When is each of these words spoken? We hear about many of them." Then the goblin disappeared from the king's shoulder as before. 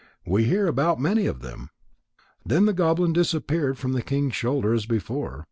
We 0.25 0.45
hear 0.45 0.65
about 0.65 0.99
many 0.99 1.27
of 1.27 1.41
them." 1.43 1.69
Then 2.43 2.65
the 2.65 2.73
goblin 2.73 3.13
disappeared 3.13 3.77
from 3.77 3.91
the 3.93 4.01
king's 4.01 4.33
shoulder 4.35 4.73
as 4.73 4.87
before. 4.87 5.39